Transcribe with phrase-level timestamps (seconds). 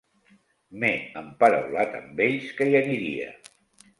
[0.83, 0.89] M'he
[1.21, 3.29] emparaulat amb ells que hi aniria.